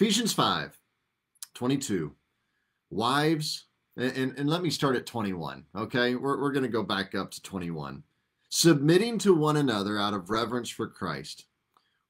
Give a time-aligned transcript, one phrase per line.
[0.00, 0.78] Ephesians 5
[1.52, 2.14] 22.
[2.88, 3.66] Wives,
[3.98, 6.14] and, and, and let me start at 21, okay?
[6.14, 8.02] We're, we're going to go back up to 21.
[8.48, 11.44] Submitting to one another out of reverence for Christ.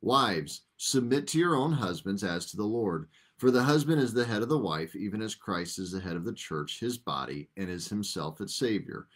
[0.03, 3.09] Wives, submit to your own husbands as to the Lord.
[3.39, 6.15] For the husband is the head of the wife, even as Christ is the head
[6.15, 9.09] of the church, his body, and is himself its Savior.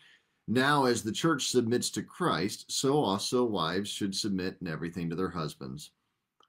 [0.49, 5.15] Now, as the church submits to Christ, so also wives should submit in everything to
[5.15, 5.93] their husbands.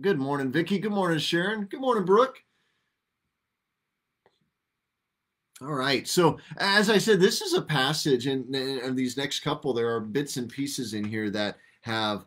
[0.00, 0.78] Good morning, Vicki.
[0.78, 1.64] Good morning, Sharon.
[1.66, 2.42] Good morning, Brooke.
[5.60, 6.08] All right.
[6.08, 10.00] So, as I said, this is a passage, and, and these next couple, there are
[10.00, 12.24] bits and pieces in here that have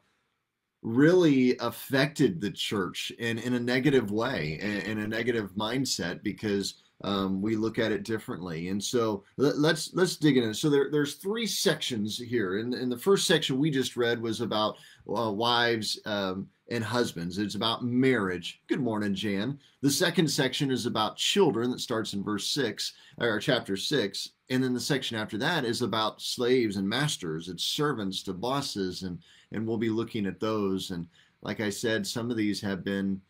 [0.84, 7.42] really affected the church in, in a negative way, in, a negative mindset, because um,
[7.42, 8.70] we look at it differently.
[8.70, 10.54] And so let, us let's, let's dig in.
[10.54, 12.60] So there, there's three sections here.
[12.60, 14.78] And, and the first section we just read was about
[15.10, 17.38] uh, wives um, and husbands.
[17.38, 18.62] It's about marriage.
[18.68, 19.60] Good morning, Jan.
[19.82, 24.30] The second section is about children that starts in verse 6 or chapter 6.
[24.50, 27.50] And then the section after that is about slaves and masters.
[27.50, 29.20] It's servants to bosses and
[29.52, 31.08] and we'll be looking at those and
[31.42, 33.22] like I said, some of these have been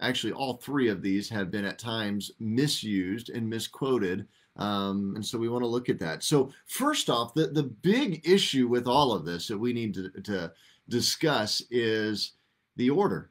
[0.00, 4.26] actually all three of these have been at times misused and misquoted.
[4.56, 6.22] Um, and so we want to look at that.
[6.22, 10.10] So first off, the, the big issue with all of this that we need to,
[10.10, 10.52] to
[10.88, 12.32] discuss is
[12.76, 13.30] the order.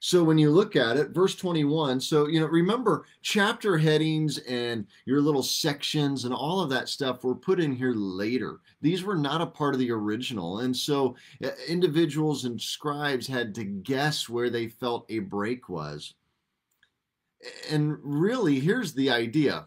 [0.00, 4.86] So when you look at it, verse 21, so, you know, remember chapter headings and
[5.06, 8.60] your little sections and all of that stuff were put in here later.
[8.80, 10.60] These were not a part of the original.
[10.60, 16.14] And so uh, individuals and scribes had to guess where they felt a break was.
[17.70, 19.66] And really, here's the idea.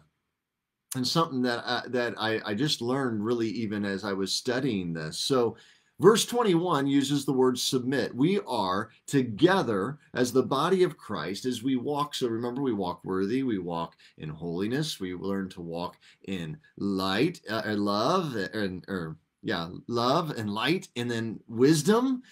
[0.94, 4.92] And something that uh, that I, I just learned really even as I was studying
[4.92, 5.18] this.
[5.18, 5.56] So
[6.02, 8.12] Verse 21 uses the word submit.
[8.12, 12.16] We are together as the body of Christ as we walk.
[12.16, 15.96] So remember, we walk worthy, we walk in holiness, we learn to walk
[16.26, 22.22] in light, uh, love, and or yeah, love and light, and then wisdom.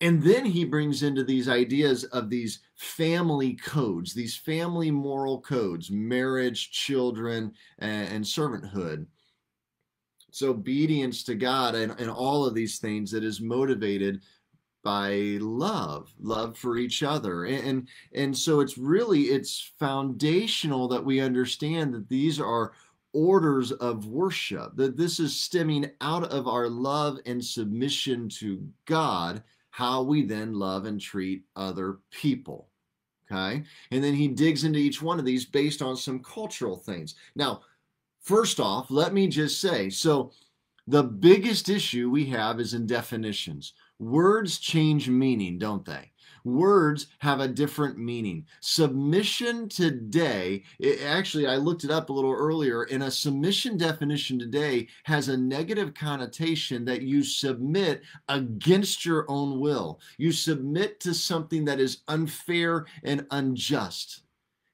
[0.00, 5.90] And then he brings into these ideas of these family codes, these family moral codes,
[5.90, 9.06] marriage, children, and, and servanthood.
[10.28, 14.20] It's obedience to God and, and all of these things that is motivated
[14.84, 17.44] by love love for each other.
[17.44, 22.72] And, and and so it's really it's foundational that we understand that these are
[23.12, 29.42] orders of worship that this is stemming out of our love and submission to god
[29.70, 32.68] how we then love and treat other people
[33.30, 33.62] okay?
[33.90, 37.14] And then he digs into each one of these based on some cultural things.
[37.34, 37.60] Now
[38.28, 40.32] First off, let me just say so
[40.86, 43.72] the biggest issue we have is in definitions.
[43.98, 46.12] Words change meaning, don't they?
[46.44, 48.44] Words have a different meaning.
[48.60, 54.38] Submission today, it, actually, I looked it up a little earlier, and a submission definition
[54.38, 60.00] today has a negative connotation that you submit against your own will.
[60.18, 64.20] You submit to something that is unfair and unjust.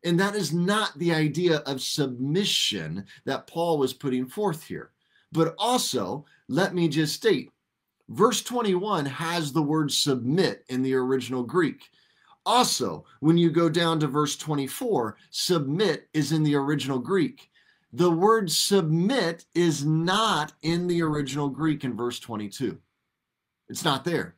[0.04, 4.90] And that is not the idea of submission that Paul was putting forth here.
[5.32, 7.50] But also, let me just state
[8.08, 11.90] verse 21 has the word submit in the original Greek.
[12.46, 17.50] Also, when you go down to verse 24, submit is in the original Greek.
[17.92, 22.78] The word submit is not in the original Greek in verse 22.
[23.68, 24.34] It's not there.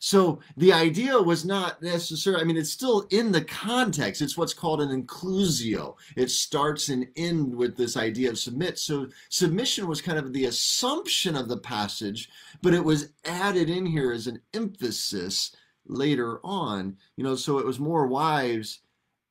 [0.00, 4.22] So the idea was not necessarily, I mean, it's still in the context.
[4.22, 5.96] It's what's called an inclusio.
[6.16, 8.78] It starts and ends with this idea of submit.
[8.78, 12.28] So submission was kind of the assumption of the passage,
[12.62, 15.54] but it was added in here as an emphasis
[15.86, 16.96] later on.
[17.16, 18.80] You know, so it was more wives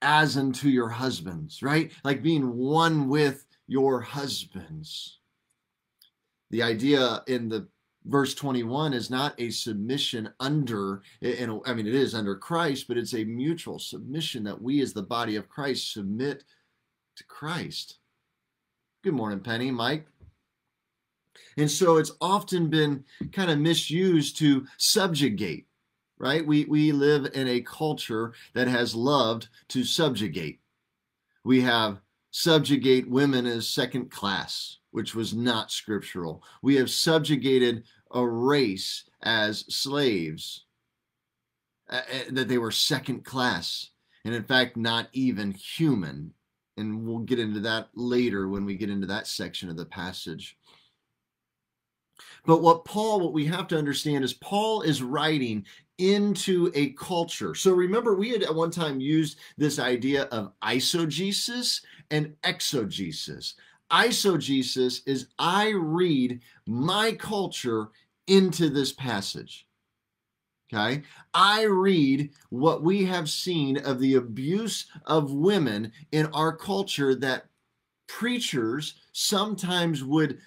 [0.01, 1.91] as unto your husbands, right?
[2.03, 5.19] Like being one with your husbands.
[6.49, 7.67] The idea in the
[8.07, 12.97] verse 21 is not a submission under and i mean it is under christ but
[12.97, 16.43] it's a mutual submission that we as the body of christ submit
[17.15, 17.97] to christ
[19.03, 20.07] good morning penny mike
[21.57, 25.67] and so it's often been kind of misused to subjugate
[26.19, 26.45] right?
[26.45, 30.59] We, we live in a culture that has loved to subjugate.
[31.43, 32.01] We have
[32.31, 36.43] subjugate women as second class, which was not scriptural.
[36.61, 40.65] We have subjugated a race as slaves,
[41.89, 42.01] uh,
[42.31, 43.91] that they were second class,
[44.25, 46.33] and in fact, not even human.
[46.77, 50.57] And we'll get into that later when we get into that section of the passage.
[52.45, 55.65] But what Paul, what we have to understand is Paul is writing
[55.97, 57.55] into a culture.
[57.55, 61.81] So remember, we had at one time used this idea of eisegesis
[62.11, 63.55] and exegesis.
[63.91, 67.89] Eisegesis is I read my culture
[68.27, 69.67] into this passage.
[70.71, 71.03] Okay.
[71.33, 77.45] I read what we have seen of the abuse of women in our culture that
[78.07, 80.39] preachers sometimes would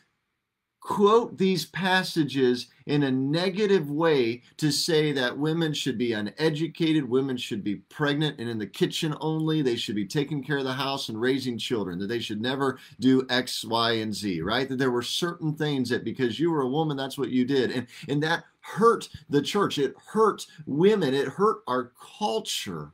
[0.81, 7.37] quote these passages in a negative way to say that women should be uneducated, women
[7.37, 10.73] should be pregnant and in the kitchen only, they should be taking care of the
[10.73, 14.69] house and raising children, that they should never do X, Y, and Z, right?
[14.69, 17.71] That there were certain things that because you were a woman, that's what you did.
[17.71, 22.93] And, and that hurt the church, it hurt women, it hurt our culture.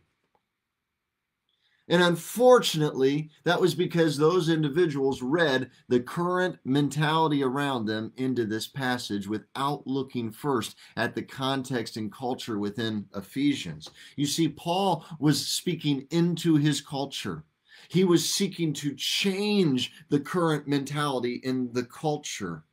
[1.88, 8.67] And unfortunately, that was because those individuals read the current mentality around them into this
[8.67, 13.91] passage without looking first at the context and culture within Ephesians.
[14.17, 17.44] You see, Paul was speaking into his culture.
[17.88, 22.65] He was seeking to change the current mentality in the culture.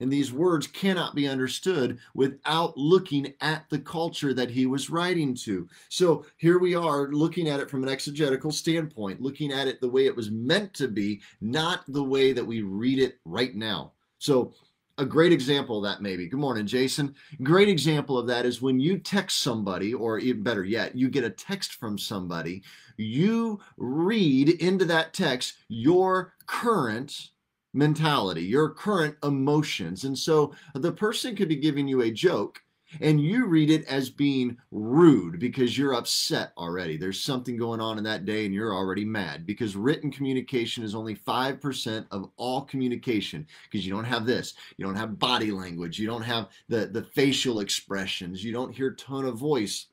[0.00, 5.34] And these words cannot be understood without looking at the culture that he was writing
[5.36, 5.68] to.
[5.88, 9.88] So here we are looking at it from an exegetical standpoint, looking at it the
[9.88, 13.92] way it was meant to be, not the way that we read it right now.
[14.18, 14.52] So
[14.98, 18.80] a great example of that maybe good morning jason great example of that is when
[18.80, 22.62] you text somebody or even better yet you get a text from somebody
[22.96, 27.30] you read into that text your current
[27.76, 30.04] mentality, your current emotions.
[30.04, 32.60] And so the person could be giving you a joke
[33.00, 36.96] and you read it as being rude because you're upset already.
[36.96, 40.94] There's something going on in that day and you're already mad because written communication is
[40.94, 44.54] only 5% of all communication because you don't have this.
[44.76, 45.98] You don't have body language.
[45.98, 48.44] You don't have the, the facial expressions.
[48.44, 49.86] You don't hear tone of voice.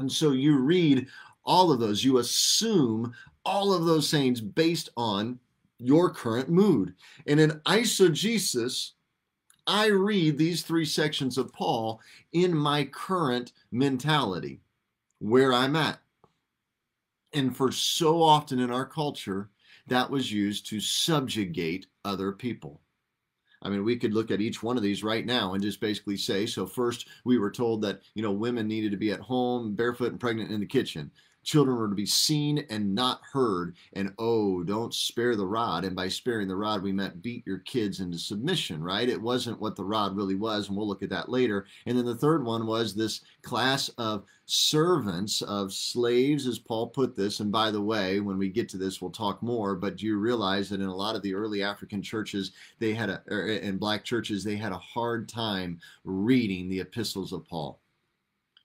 [0.00, 1.06] And so you read
[1.44, 2.04] all of those.
[2.04, 3.12] You assume
[3.44, 5.38] all of those things based on
[5.78, 6.94] your current mood.
[7.26, 8.92] And in eisegesis,
[9.66, 12.00] I read these three sections of Paul
[12.32, 14.60] in my current mentality,
[15.18, 15.98] where I'm at.
[17.34, 19.50] And for so often in our culture,
[19.86, 22.80] that was used to subjugate other people.
[23.60, 26.16] I mean, we could look at each one of these right now and just basically
[26.16, 29.74] say so, first, we were told that, you know, women needed to be at home,
[29.74, 31.10] barefoot and pregnant in the kitchen
[31.48, 33.74] children were to be seen and not heard.
[33.94, 35.82] And oh, don't spare the rod.
[35.82, 39.08] And by sparing the rod, we meant beat your kids into submission, right?
[39.08, 40.68] It wasn't what the rod really was.
[40.68, 41.64] And we'll look at that later.
[41.86, 47.16] And then the third one was this class of servants, of slaves, as Paul put
[47.16, 47.40] this.
[47.40, 49.74] And by the way, when we get to this, we'll talk more.
[49.74, 53.08] But do you realize that in a lot of the early African churches, they had
[53.08, 57.80] a, in black churches, they had a hard time reading the epistles of Paul?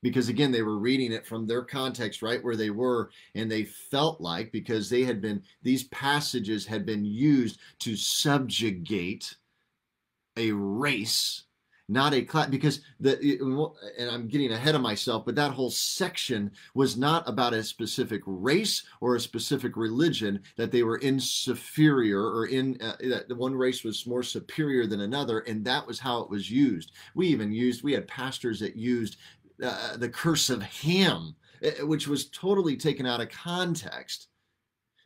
[0.04, 3.64] Because again they were reading it from their context right where they were and they
[3.64, 9.36] felt like because they had been these passages had been used to subjugate
[10.38, 11.46] a race
[11.90, 13.20] not a class because the
[14.00, 18.22] and i'm getting ahead of myself but that whole section was not about a specific
[18.26, 23.54] race or a specific religion that they were in superior or in uh, that one
[23.54, 26.94] race was more superior than another and that was how it was used.
[27.16, 29.18] We even used we had pastors that used
[29.62, 34.28] uh, the curse of Ham, eh, which was totally taken out of context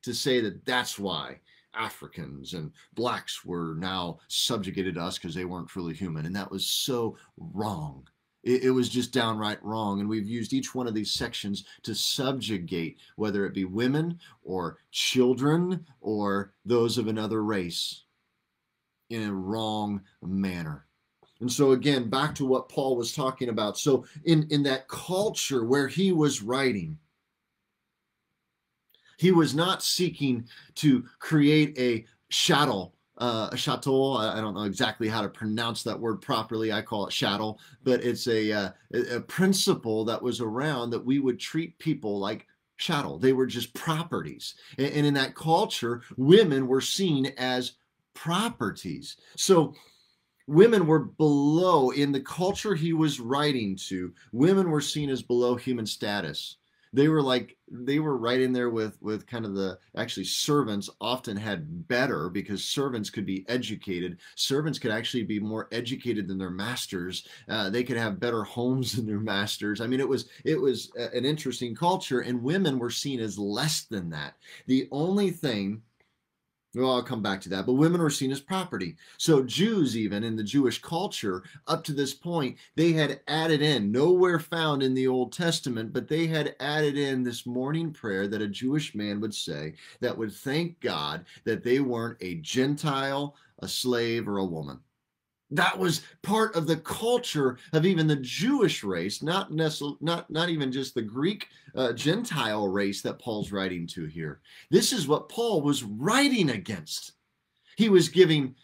[0.04, 1.40] to say that that's why
[1.74, 6.26] Africans and blacks were now subjugated to us because they weren't truly human.
[6.26, 8.08] And that was so wrong.
[8.44, 10.00] It, it, was just downright wrong.
[10.00, 14.78] And we've used each one of these sections to subjugate, whether it be women or
[14.92, 18.06] children or those of another race,
[19.10, 20.87] in a wrong manner.
[21.40, 23.78] And so again, back to what Paul was talking about.
[23.78, 26.98] So in in that culture where he was writing,
[29.18, 34.14] He was not seeking to create a chattel uh, a chateau.
[34.14, 36.72] I don't know exactly how to pronounce that word properly.
[36.72, 38.70] I call it chattel, but it's a, uh,
[39.12, 42.46] a principle that was around that we would treat people like
[42.78, 43.18] chattel.
[43.18, 44.56] They were just properties.
[44.78, 47.74] And, and in that culture, women were seen as
[48.14, 49.18] properties.
[49.36, 49.74] So
[50.48, 55.56] women were below, in the culture he was writing to, women were seen as below
[55.56, 56.58] human status.
[56.94, 60.90] They were like they were right in there with with kind of the actually servants
[61.02, 64.20] often had better because servants could be educated.
[64.36, 67.28] Servants could actually be more educated than their masters.
[67.50, 69.82] Uh, they could have better homes than their masters.
[69.82, 73.84] I mean it was it was an interesting culture and women were seen as less
[73.84, 74.36] than that.
[74.66, 75.82] The only thing
[76.76, 77.66] well, I'll come back to that.
[77.66, 78.96] But women were seen as property.
[79.18, 83.92] So Jews, even in the Jewish culture, up to this point, they had added in,
[83.92, 88.42] nowhere found in the Old Testament, but they had added in this morning prayer that
[88.42, 93.68] a Jewish man would say that would thank God that they weren't a Gentile, a
[93.68, 94.80] slave, or a woman.
[95.50, 100.72] That was part of the culture of even the Jewish race, not not not even
[100.72, 104.42] just the Greek uh, Gentile race that Paul's writing to here.
[104.70, 107.14] This is what Paul was writing against.
[107.78, 108.56] He was giving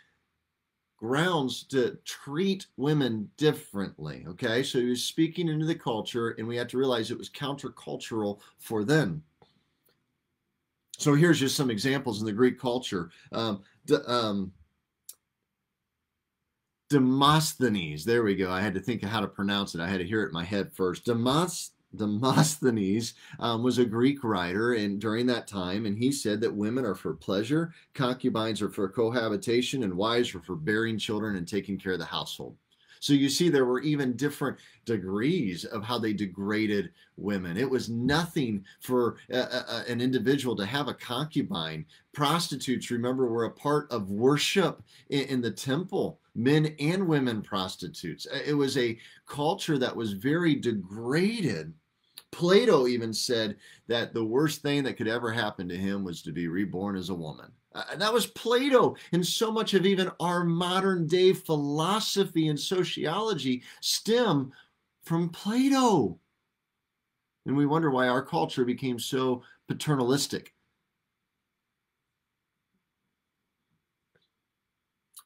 [0.97, 4.25] grounds to treat women differently.
[4.27, 7.29] Okay, so he was speaking into the culture, and we have to realize it was
[7.29, 9.23] countercultural for them.
[10.97, 13.09] So here's just some examples in the Greek culture.
[13.31, 13.63] Um,
[14.07, 14.53] um,
[16.93, 18.05] Demosthenes.
[18.05, 18.51] There we go.
[18.51, 19.81] I had to think of how to pronounce it.
[19.81, 21.05] I had to hear it in my head first.
[21.05, 26.55] Demos, Demosthenes um, was a Greek writer, and during that time, and he said that
[26.55, 31.47] women are for pleasure, concubines are for cohabitation, and wives are for bearing children and
[31.47, 32.55] taking care of the household.
[32.99, 37.57] So you see, there were even different degrees of how they degraded women.
[37.57, 41.87] It was nothing for a, a, an individual to have a concubine.
[42.13, 48.27] Prostitutes, remember, were a part of worship in, in the temple men and women prostitutes.
[48.45, 48.97] It was a
[49.27, 51.73] culture that was very degraded.
[52.31, 56.31] Plato even said that the worst thing that could ever happen to him was to
[56.31, 57.51] be reborn as a woman.
[57.75, 58.95] Uh, that was Plato.
[59.11, 64.51] And so much of even our modern day philosophy and sociology stem
[65.03, 66.19] from Plato.
[67.45, 70.52] And we wonder why our culture became so paternalistic.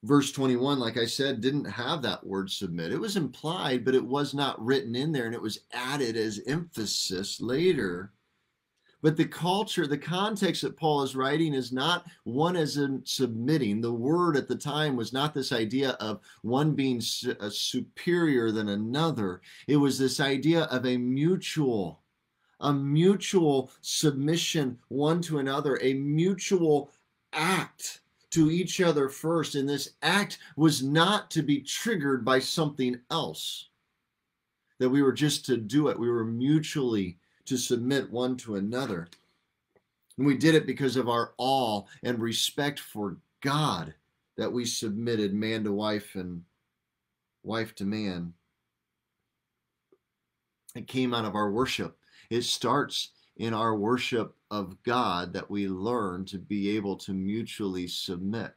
[0.03, 2.91] Verse 21, like I said, didn't have that word submit.
[2.91, 6.41] It was implied, but it was not written in there, and it was added as
[6.45, 8.13] emphasis later.
[9.01, 13.79] But the culture, the context that Paul is writing is not one as in submitting.
[13.79, 18.51] The word at the time was not this idea of one being su- uh, superior
[18.51, 19.41] than another.
[19.67, 22.01] It was this idea of a mutual,
[22.59, 26.91] a mutual submission one to another, a mutual
[27.33, 29.55] act to each other first.
[29.55, 33.69] And this act was not to be triggered by something else,
[34.79, 35.99] that we were just to do it.
[35.99, 39.07] We were mutually to submit one to another.
[40.17, 43.93] And we did it because of our awe and respect for God
[44.35, 46.43] that we submitted man to wife and
[47.43, 48.33] wife to man.
[50.75, 51.97] It came out of our worship.
[52.29, 57.87] It starts in our worship of God that we learn to be able to mutually
[57.87, 58.53] submit.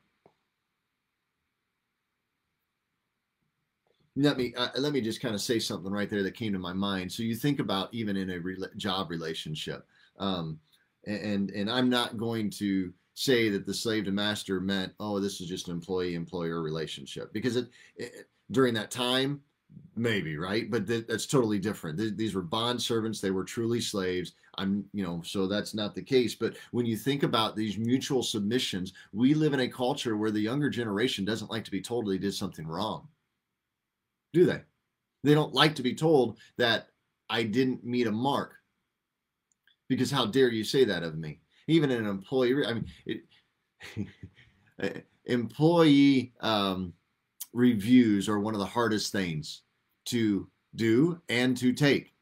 [4.17, 6.59] let me uh, let me just kind of say something right there that came to
[6.59, 7.11] my mind.
[7.11, 9.87] So you think about even in a re- job relationship,
[10.19, 10.59] um,
[11.07, 15.41] and and I'm not going to say that the slave to master meant oh this
[15.41, 19.41] is just an employee employer relationship because it, it during that time
[19.97, 23.81] maybe right but th- that's totally different th- these were bond servants they were truly
[23.81, 27.77] slaves i'm you know so that's not the case but when you think about these
[27.77, 31.83] mutual submissions we live in a culture where the younger generation doesn't like to be
[31.83, 33.09] told they did something wrong
[34.33, 34.62] do they?
[35.23, 36.89] They don't like to be told that
[37.29, 38.55] I didn't meet a mark.
[39.89, 41.41] Because how dare you say that of me?
[41.67, 42.87] Even an employee, I mean,
[44.77, 46.93] it, employee um,
[47.52, 49.62] reviews are one of the hardest things
[50.07, 52.14] to do and to take.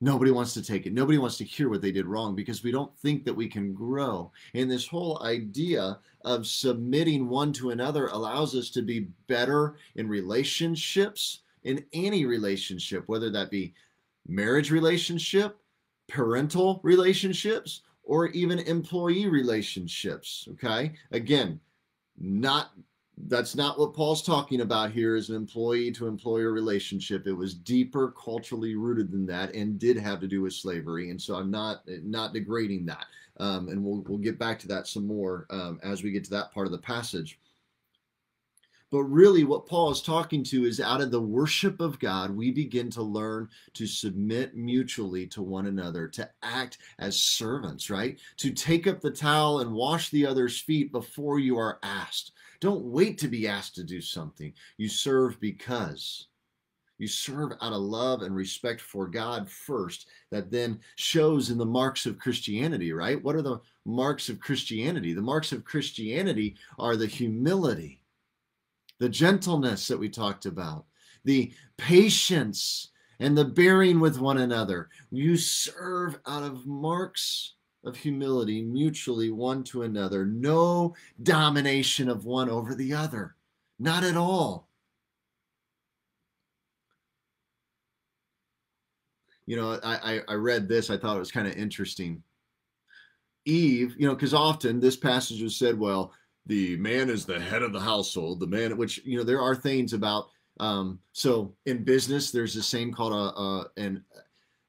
[0.00, 0.92] Nobody wants to take it.
[0.92, 3.74] Nobody wants to hear what they did wrong because we don't think that we can
[3.74, 4.30] grow.
[4.54, 10.08] And this whole idea of submitting one to another allows us to be better in
[10.08, 13.74] relationships, in any relationship, whether that be
[14.28, 15.58] marriage relationship,
[16.06, 20.46] parental relationships, or even employee relationships.
[20.52, 20.92] Okay.
[21.10, 21.58] Again,
[22.20, 22.70] not
[23.26, 27.26] that's not what Paul's talking about here as an employee to employer relationship.
[27.26, 31.10] It was deeper culturally rooted than that and did have to do with slavery.
[31.10, 33.06] And so I'm not not degrading that.
[33.40, 36.30] Um, and we'll, we'll get back to that some more um, as we get to
[36.30, 37.38] that part of the passage.
[38.90, 42.50] But really, what Paul is talking to is out of the worship of God, we
[42.50, 48.18] begin to learn to submit mutually to one another, to act as servants, right?
[48.38, 52.32] To take up the towel and wash the other's feet before you are asked.
[52.60, 54.52] Don't wait to be asked to do something.
[54.76, 56.26] You serve because.
[56.98, 61.64] You serve out of love and respect for God first, that then shows in the
[61.64, 63.22] marks of Christianity, right?
[63.22, 65.14] What are the marks of Christianity?
[65.14, 68.02] The marks of Christianity are the humility,
[68.98, 70.86] the gentleness that we talked about,
[71.24, 74.88] the patience, and the bearing with one another.
[75.10, 80.26] You serve out of marks of humility mutually one to another.
[80.26, 83.36] No domination of one over the other.
[83.78, 84.68] Not at all.
[89.46, 92.22] You know, I, I read this, I thought it was kind of interesting.
[93.46, 96.12] Eve, you know, because often this passage was said, well,
[96.44, 99.54] the man is the head of the household, the man, which, you know, there are
[99.54, 100.28] things about,
[100.60, 104.04] um, so in business, there's this saying called a, a an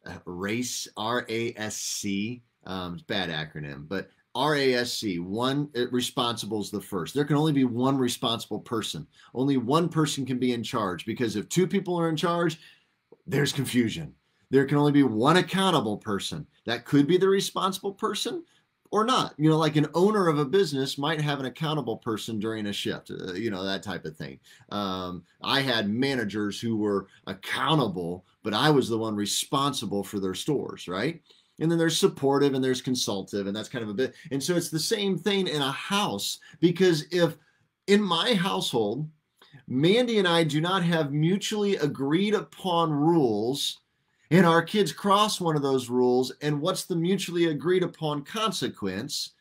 [0.05, 6.69] a race, R A S C um, it's bad acronym, but RASC, one responsible is
[6.69, 7.13] the first.
[7.13, 9.07] There can only be one responsible person.
[9.33, 12.59] Only one person can be in charge because if two people are in charge,
[13.25, 14.13] there's confusion.
[14.51, 16.45] There can only be one accountable person.
[16.65, 18.43] That could be the responsible person
[18.91, 19.33] or not.
[19.37, 22.73] You know, like an owner of a business might have an accountable person during a
[22.73, 24.39] shift, uh, you know, that type of thing.
[24.69, 30.35] Um, I had managers who were accountable, but I was the one responsible for their
[30.35, 31.21] stores, right?
[31.59, 34.55] And then there's supportive and there's consultative and that's kind of a bit and so
[34.55, 37.37] it's the same thing in a house because if
[37.87, 39.07] in my household
[39.67, 43.79] mandy and i do not have mutually agreed upon rules
[44.31, 49.31] and our kids cross one of those rules and what's the mutually agreed upon consequence?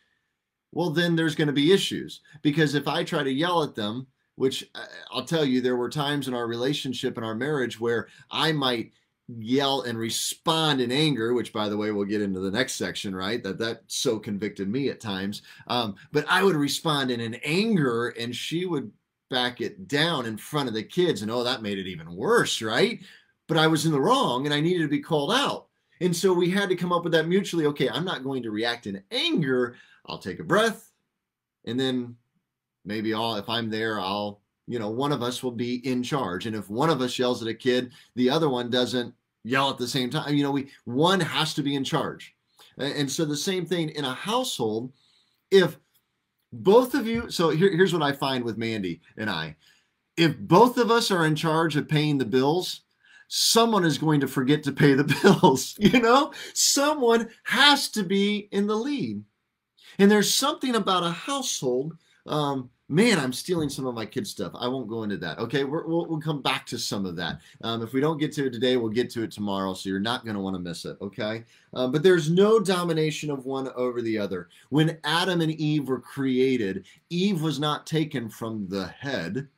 [0.72, 4.06] Well then there's going to be issues because if i try to yell at them
[4.37, 8.08] which uh, i'll tell you there were times in our relationship and our marriage where
[8.30, 8.93] i might
[9.36, 13.14] yell and respond in anger which by the way we'll get into the next section
[13.14, 13.43] right?
[13.43, 15.43] That that so convicted me at times.
[15.67, 18.91] Um, but i would respond in an anger and she would
[19.30, 22.62] back it down in front of the kids and oh that made it even worse
[22.62, 23.00] right?
[23.47, 25.67] But i was in the wrong and i needed to be called out.
[26.00, 28.50] And so we had to come up with that mutually okay i'm not going to
[28.50, 29.76] react in anger.
[30.06, 30.91] I'll take a breath
[31.67, 32.17] and then
[32.86, 36.47] maybe i'll if i'm there i'll you know, one of us will be in charge.
[36.47, 39.78] And if one of us yells at a kid, the other one doesn't yell at
[39.78, 40.35] the same time.
[40.35, 42.35] You know, we one has to be in charge.
[42.76, 44.93] And so the same thing in a household,
[45.50, 45.78] if
[46.52, 49.57] both of you, so here, here's what I find with Mandy and I.
[50.17, 52.83] If both of us are in charge of paying the bills,
[53.28, 55.76] someone is going to forget to pay the bills.
[55.78, 59.25] You know, someone has to be in the lead.
[59.99, 64.52] And there's something about a household um, man, I'm stealing some of my kids' stuff.
[64.54, 65.38] I won't go into that.
[65.38, 67.40] Okay, we will we'll come back to some of that.
[67.62, 69.74] Um, if we don't get to it today, we'll get to it tomorrow.
[69.74, 70.96] So you're not going to want to miss it.
[71.00, 74.48] Okay, um, but there's no domination of one over the other.
[74.70, 79.48] When Adam and Eve were created, Eve was not taken from the head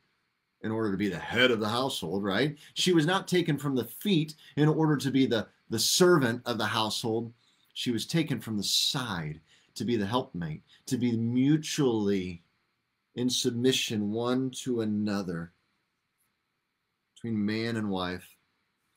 [0.63, 2.55] in order to be the head of the household, right?
[2.75, 6.57] She was not taken from the feet in order to be the the servant of
[6.57, 7.31] the household.
[7.73, 9.39] She was taken from the side
[9.73, 12.43] to be the helpmate, to be mutually
[13.15, 15.53] in submission one to another
[17.15, 18.35] between man and wife.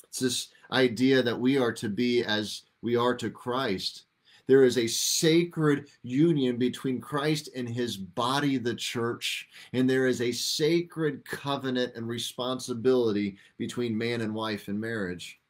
[0.09, 4.05] It's this idea that we are to be as we are to Christ.
[4.46, 10.20] There is a sacred union between Christ and his body, the church, and there is
[10.20, 15.40] a sacred covenant and responsibility between man and wife in marriage.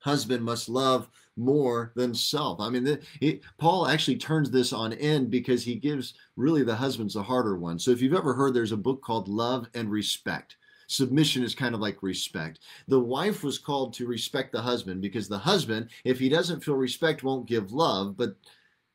[0.00, 2.60] Husband must love more than self.
[2.60, 7.16] I mean, it, Paul actually turns this on end because he gives really the husbands
[7.16, 7.78] a harder one.
[7.78, 10.56] So if you've ever heard, there's a book called Love and Respect.
[10.86, 12.60] Submission is kind of like respect.
[12.88, 16.76] The wife was called to respect the husband because the husband, if he doesn't feel
[16.76, 18.16] respect, won't give love.
[18.16, 18.36] But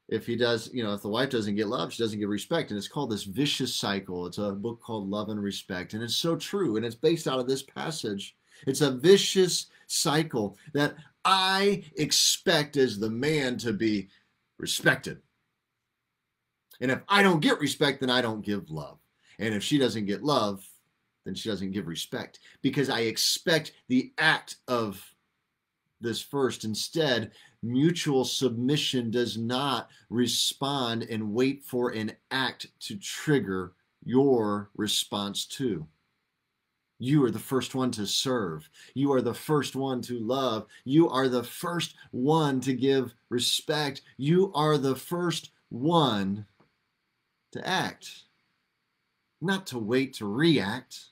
[0.07, 2.69] if he does, you know, if the wife doesn't get love, she doesn't get respect.
[2.69, 4.27] And it's called this vicious cycle.
[4.27, 5.93] It's a book called Love and Respect.
[5.93, 6.77] And it's so true.
[6.77, 8.35] And it's based out of this passage.
[8.67, 14.09] It's a vicious cycle that I expect as the man to be
[14.57, 15.21] respected.
[16.81, 18.99] And if I don't get respect, then I don't give love.
[19.37, 20.65] And if she doesn't get love,
[21.25, 25.03] then she doesn't give respect because I expect the act of
[26.01, 26.63] this first.
[26.63, 35.45] Instead, mutual submission does not respond and wait for an act to trigger your response
[35.45, 35.85] to.
[36.99, 38.69] You are the first one to serve.
[38.93, 40.67] You are the first one to love.
[40.83, 44.01] You are the first one to give respect.
[44.17, 46.45] You are the first one
[47.53, 48.23] to act,
[49.41, 51.05] not to wait to react.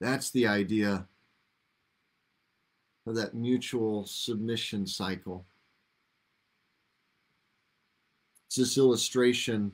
[0.00, 1.06] That's the idea
[3.06, 5.44] of that mutual submission cycle.
[8.46, 9.72] It's this illustration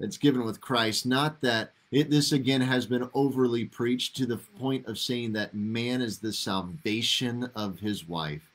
[0.00, 1.06] that's given with Christ.
[1.06, 5.54] Not that it, this again has been overly preached to the point of saying that
[5.54, 8.50] man is the salvation of his wife.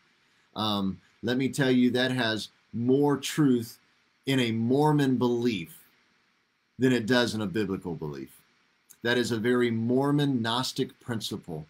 [0.56, 3.78] Um, let me tell you, that has more truth
[4.26, 5.78] in a Mormon belief
[6.80, 8.41] than it does in a biblical belief.
[9.04, 11.65] That is a very Mormon Gnostic principle.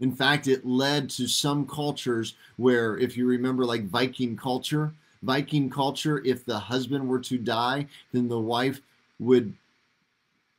[0.00, 4.92] In fact, it led to some cultures where, if you remember, like Viking culture,
[5.22, 8.80] Viking culture, if the husband were to die, then the wife
[9.18, 9.54] would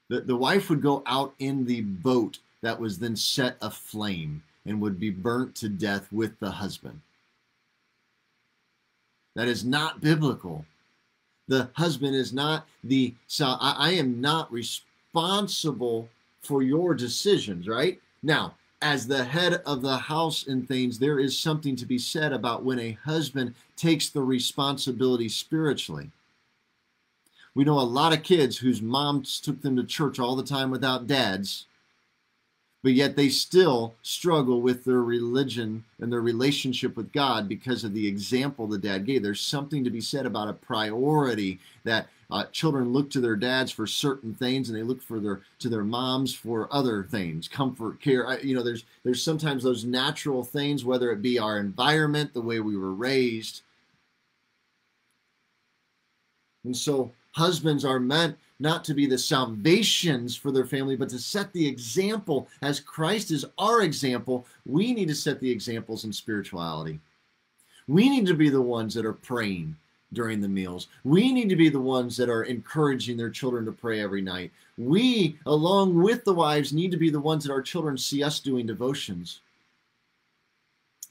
[0.09, 4.79] the, the wife would go out in the boat that was then set aflame and
[4.79, 7.01] would be burnt to death with the husband.
[9.35, 10.65] That is not biblical.
[11.47, 16.09] The husband is not the so I, I am not responsible
[16.41, 17.99] for your decisions, right?
[18.21, 22.33] Now, as the head of the house and things, there is something to be said
[22.33, 26.11] about when a husband takes the responsibility spiritually.
[27.55, 30.69] We know a lot of kids whose moms took them to church all the time
[30.69, 31.65] without dads,
[32.83, 37.93] but yet they still struggle with their religion and their relationship with God because of
[37.93, 39.23] the example the dad gave.
[39.23, 43.71] There's something to be said about a priority that uh, children look to their dads
[43.71, 48.01] for certain things, and they look for their to their moms for other things, comfort,
[48.01, 48.27] care.
[48.27, 52.41] I, you know, there's there's sometimes those natural things, whether it be our environment, the
[52.41, 53.61] way we were raised,
[56.65, 61.19] and so husbands are meant not to be the salvations for their family, but to
[61.19, 64.47] set the example as Christ is our example.
[64.65, 66.99] We need to set the examples in spirituality.
[67.87, 69.75] We need to be the ones that are praying
[70.13, 70.87] during the meals.
[71.03, 74.51] We need to be the ones that are encouraging their children to pray every night.
[74.77, 78.39] We, along with the wives, need to be the ones that our children see us
[78.39, 79.41] doing devotions.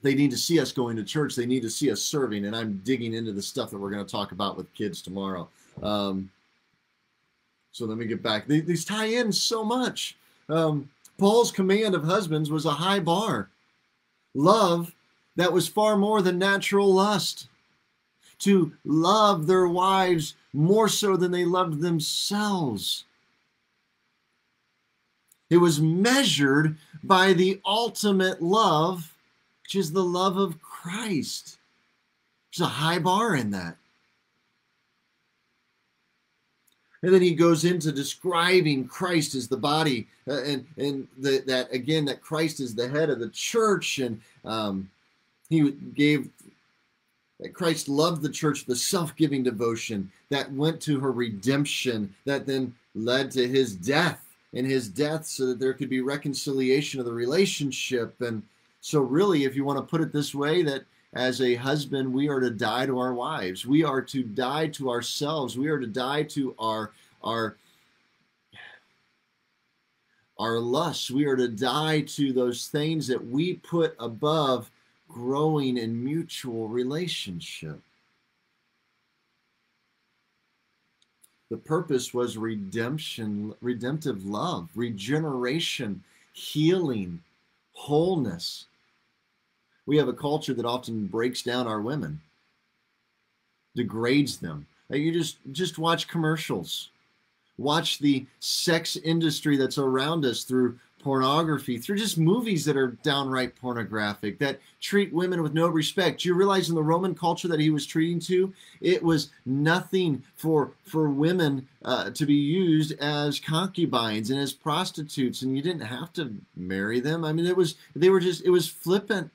[0.02, 1.36] They need to see us going to church.
[1.36, 2.44] They need to see us serving.
[2.44, 5.48] And I'm digging into the stuff that we're going to talk about with kids tomorrow.
[5.82, 6.30] Um,
[7.70, 8.46] so let me get back.
[8.46, 10.16] These tie in so much.
[10.48, 13.48] Um, Paul's command of husbands was a high bar.
[14.34, 14.92] Love
[15.36, 17.46] that was far more than natural lust
[18.42, 23.04] to love their wives more so than they loved themselves.
[25.50, 29.12] It was measured by the ultimate love,
[29.62, 31.58] which is the love of Christ.
[32.50, 33.76] There's a high bar in that.
[37.02, 41.72] And then he goes into describing Christ as the body, uh, and and the, that
[41.72, 44.88] again that Christ is the head of the church, and um,
[45.48, 46.30] he gave
[47.42, 52.46] that Christ loved the church, the self giving devotion that went to her redemption, that
[52.46, 54.24] then led to his death
[54.54, 58.20] and his death so that there could be reconciliation of the relationship.
[58.20, 58.42] And
[58.80, 62.28] so, really, if you want to put it this way, that as a husband, we
[62.28, 65.86] are to die to our wives, we are to die to ourselves, we are to
[65.86, 66.92] die to our,
[67.24, 67.56] our,
[70.38, 71.10] our lusts.
[71.10, 74.70] We are to die to those things that we put above
[75.12, 77.80] growing in mutual relationship.
[81.50, 87.20] The purpose was redemption, redemptive love, regeneration, healing,
[87.74, 88.66] wholeness.
[89.84, 92.20] We have a culture that often breaks down our women,
[93.76, 94.66] degrades them.
[94.88, 96.88] You just just watch commercials.
[97.58, 103.56] Watch the sex industry that's around us through pornography, through just movies that are downright
[103.56, 106.20] pornographic, that treat women with no respect.
[106.20, 110.22] Do you realize in the Roman culture that he was treating to, it was nothing
[110.36, 115.82] for for women uh, to be used as concubines and as prostitutes, and you didn't
[115.82, 117.24] have to marry them.
[117.24, 119.30] I mean, it was they were just it was flippant.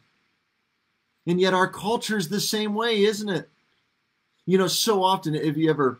[1.25, 3.49] And yet our culture is the same way, isn't it?
[4.45, 5.99] You know, so often if you ever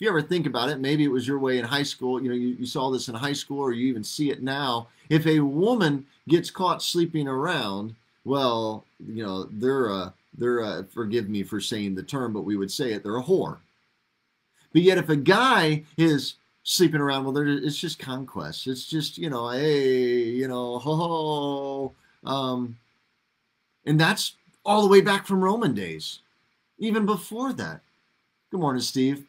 [0.00, 2.34] you ever think about it, maybe it was your way in high school, you know,
[2.34, 4.88] you, you saw this in high school or you even see it now.
[5.10, 11.28] If a woman gets caught sleeping around, well, you know, they're a, they're a, forgive
[11.28, 13.58] me for saying the term, but we would say it, they're a whore.
[14.72, 18.66] But yet if a guy is sleeping around, well, it's just conquest.
[18.66, 21.92] It's just, you know, hey, you know, ho ho.
[22.24, 22.76] Um,
[23.84, 26.20] and that's all the way back from Roman days,
[26.78, 27.80] even before that.
[28.50, 29.24] Good morning, Steve.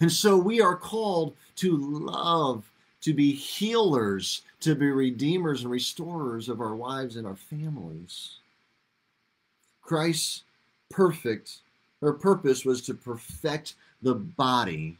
[0.00, 2.64] And so we are called to love,
[3.02, 8.36] to be healers, to be redeemers and restorers of our wives and our families.
[9.82, 10.42] Christ's
[10.90, 11.58] perfect
[12.00, 14.98] or purpose was to perfect the body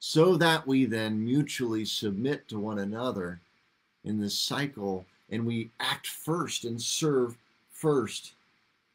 [0.00, 3.40] so that we then mutually submit to one another
[4.04, 7.36] in this cycle and we act first and serve
[7.72, 8.34] first.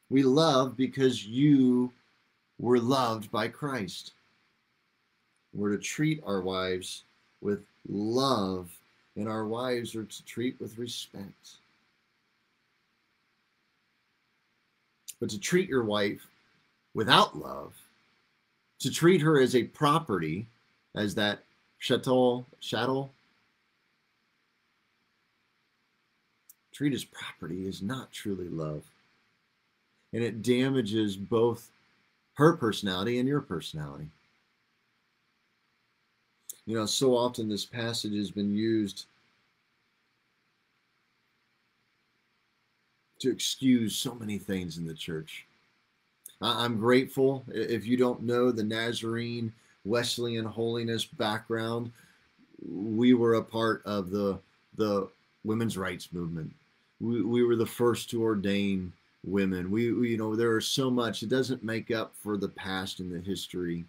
[0.09, 1.91] We love because you
[2.59, 4.13] were loved by Christ.
[5.53, 7.03] We're to treat our wives
[7.41, 8.69] with love,
[9.15, 11.55] and our wives are to treat with respect.
[15.19, 16.25] But to treat your wife
[16.93, 17.73] without love,
[18.79, 20.47] to treat her as a property,
[20.95, 21.43] as that
[21.79, 23.11] chattel, chattel,
[26.71, 28.83] treat as property is not truly love.
[30.13, 31.69] And it damages both
[32.35, 34.07] her personality and your personality.
[36.69, 39.07] You know, so often this passage has been used
[43.17, 45.47] to excuse so many things in the church.
[46.43, 47.43] I'm grateful.
[47.47, 49.51] If you don't know the Nazarene
[49.83, 51.91] Wesleyan holiness background,
[52.63, 54.37] we were a part of the
[54.75, 55.07] the
[55.43, 56.53] women's rights movement.
[57.01, 58.93] We, we were the first to ordain
[59.25, 59.71] women.
[59.71, 61.23] We, we, you know, there is so much.
[61.23, 63.85] It doesn't make up for the past and the history,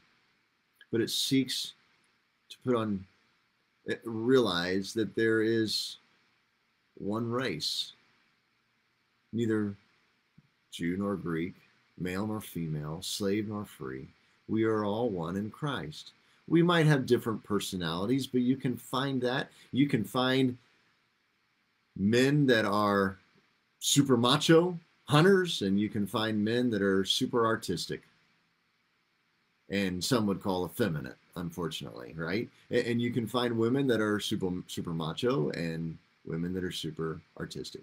[0.91, 1.75] but it seeks
[2.51, 3.05] to put on,
[3.89, 5.97] eh, realize that there is
[6.99, 7.93] one race,
[9.33, 9.75] neither
[10.71, 11.55] Jew nor Greek,
[11.99, 14.09] male nor female, slave nor free.
[14.49, 16.13] We are all one in Christ.
[16.49, 19.51] We might have different personalities, but you can find that.
[19.73, 20.59] You can find
[21.97, 23.19] men that are
[23.79, 28.03] super macho hunters, and you can find men that are super artistic.
[29.69, 32.49] And some would call effeminate, unfortunately, right?
[32.71, 37.21] And you can find women that are super super macho and women that are super
[37.39, 37.83] artistic.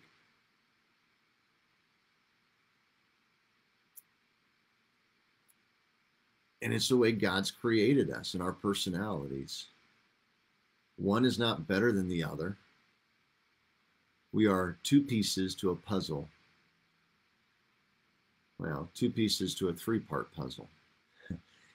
[6.61, 9.67] And it's the way God's created us and our personalities.
[10.97, 12.57] One is not better than the other.
[14.33, 16.27] We are two pieces to a puzzle.
[18.59, 20.67] Well, two pieces to a three part puzzle.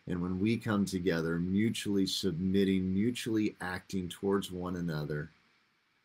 [0.09, 5.31] And when we come together, mutually submitting, mutually acting towards one another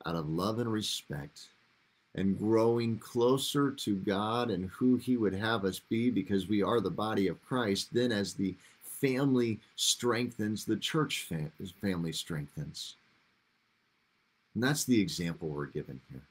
[0.06, 1.48] out of love and respect,
[2.16, 6.80] and growing closer to God and who He would have us be because we are
[6.80, 11.28] the body of Christ, then as the family strengthens, the church
[11.82, 12.96] family strengthens.
[14.54, 16.24] And that's the example we're given here.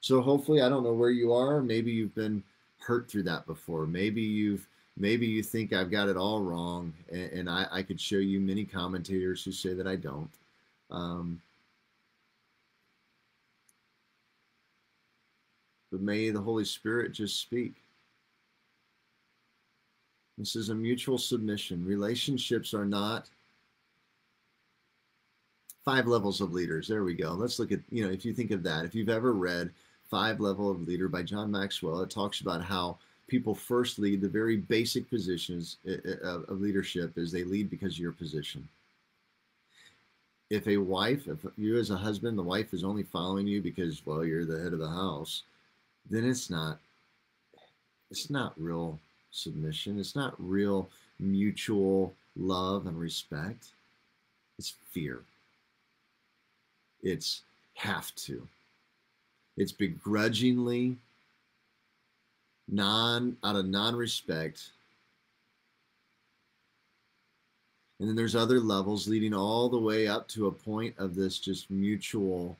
[0.00, 1.60] So hopefully, I don't know where you are.
[1.60, 2.42] Maybe you've been
[2.78, 3.86] hurt through that before.
[3.86, 4.66] Maybe you've
[5.00, 8.38] maybe you think I've got it all wrong, and, and I, I, could show you
[8.38, 10.30] many commentators who say that I don't.
[10.90, 11.40] Um,
[15.90, 17.76] but may the Holy Spirit just speak.
[20.36, 21.84] This is a mutual submission.
[21.84, 23.28] Relationships are not
[25.84, 26.88] five levels of leaders.
[26.88, 27.32] There we go.
[27.32, 29.70] Let's look at, you know, if you think of that, if you've ever read
[30.10, 32.98] Five Level of Leader by John Maxwell, it talks about how
[33.30, 37.94] people first lead the very basic positions eh, eh, of leadership is they lead because
[37.94, 38.68] of your position.
[40.50, 44.04] If a wife, if you as a husband, the wife is only following you because,
[44.04, 45.44] well, you're the head of the house,
[46.10, 46.78] then it's not,
[48.10, 48.98] it's not real
[49.30, 50.00] submission.
[50.00, 50.90] It's not real
[51.20, 53.66] mutual love and respect.
[54.58, 55.20] It's fear.
[57.02, 57.42] It's
[57.74, 58.46] have to.
[59.56, 60.96] It's begrudgingly,
[62.70, 64.70] non out of non-respect.
[67.98, 71.38] And then there's other levels leading all the way up to a point of this
[71.38, 72.56] just mutual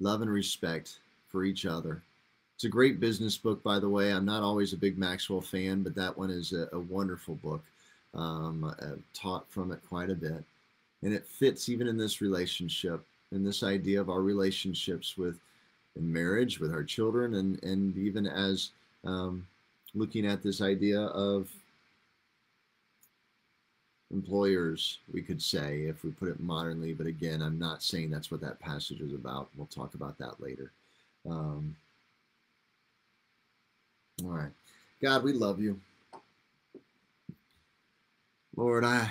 [0.00, 2.02] love and respect for each other.
[2.54, 4.12] It's a great business book, by the way.
[4.12, 7.62] I'm not always a big Maxwell fan, but that one is a, a wonderful book.
[8.14, 10.42] Um, I've taught from it quite a bit.
[11.02, 15.38] And it fits even in this relationship and this idea of our relationships with
[15.98, 18.70] in marriage with our children and and even as
[19.04, 19.46] um,
[19.94, 21.48] looking at this idea of
[24.10, 28.30] employers we could say if we put it modernly but again i'm not saying that's
[28.30, 29.48] what that passage is about.
[29.56, 30.72] We'll talk about that later.
[31.28, 31.76] Um,
[34.24, 34.50] all right.
[35.02, 35.78] God we love you.
[38.56, 39.10] Lord i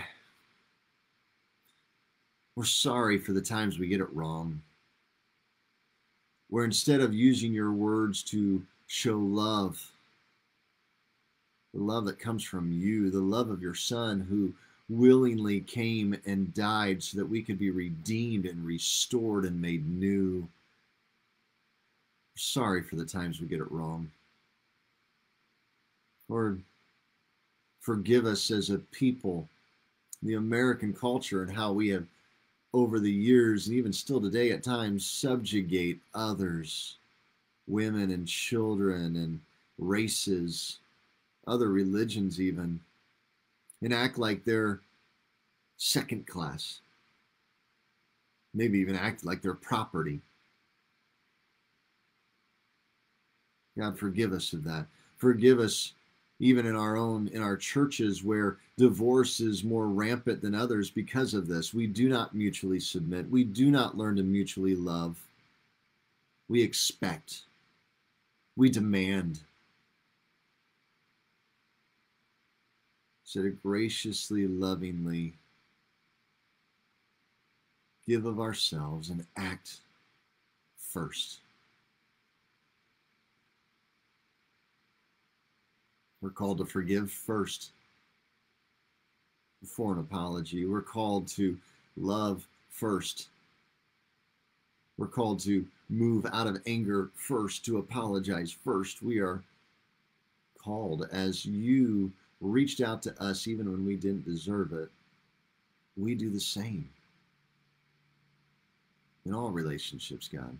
[2.56, 4.62] we're sorry for the times we get it wrong
[6.50, 9.92] where instead of using your words to show love,
[11.74, 14.54] the love that comes from you, the love of your Son who
[14.90, 20.48] willingly came and died so that we could be redeemed and restored and made new.
[22.36, 24.10] Sorry for the times we get it wrong.
[26.30, 26.62] Lord,
[27.82, 29.48] forgive us as a people,
[30.24, 32.06] the American culture, and how we have,
[32.78, 36.98] over the years and even still today at times, subjugate others,
[37.68, 39.40] women and children and
[39.78, 40.80] races,
[41.48, 42.80] other religions, even,
[43.82, 44.82] and act like they're
[45.78, 46.80] second class.
[48.54, 50.20] Maybe even act like they're property.
[53.78, 54.88] God, forgive us of that.
[55.18, 55.94] Forgive us
[56.40, 61.34] even in our own in our churches where divorce is more rampant than others because
[61.34, 61.74] of this.
[61.74, 63.30] We do not mutually submit.
[63.30, 65.18] We do not learn to mutually love.
[66.48, 67.42] We expect.
[68.56, 69.40] We demand.
[73.24, 75.34] So to graciously lovingly.
[78.08, 79.78] Give of ourselves and act
[80.78, 81.40] first
[86.22, 87.72] We're called to forgive first
[89.62, 90.66] before an apology.
[90.66, 91.58] We're called to
[91.96, 93.28] love first.
[94.98, 99.02] We're called to move out of anger first, to apologize first.
[99.02, 99.44] We are
[100.58, 104.90] called as you reached out to us even when we didn't deserve it.
[105.96, 106.90] We do the same
[109.26, 110.58] in all relationships, God.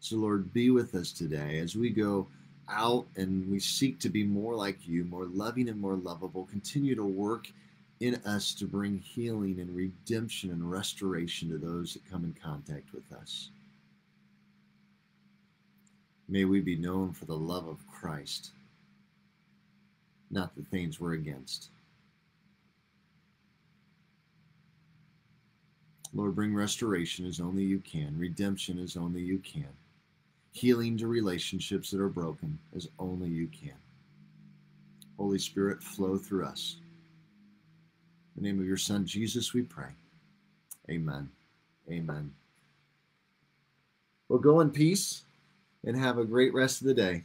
[0.00, 2.26] So, Lord, be with us today as we go
[2.70, 6.46] out and we seek to be more like you, more loving and more lovable.
[6.50, 7.50] Continue to work
[8.00, 12.92] in us to bring healing and redemption and restoration to those that come in contact
[12.92, 13.50] with us.
[16.28, 18.50] May we be known for the love of Christ,
[20.30, 21.70] not the things we're against.
[26.14, 29.68] Lord, bring restoration as only you can, redemption as only you can
[30.58, 33.76] healing to relationships that are broken as only you can.
[35.16, 36.76] Holy Spirit, flow through us.
[38.36, 39.90] In the name of your Son, Jesus, we pray.
[40.90, 41.30] Amen.
[41.90, 42.32] Amen.
[44.28, 45.22] Well, go in peace
[45.84, 47.24] and have a great rest of the day.